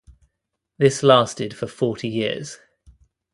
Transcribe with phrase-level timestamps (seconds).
[0.79, 2.57] This lasted for forty years.